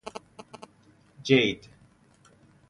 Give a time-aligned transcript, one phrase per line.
[1.25, 1.69] جید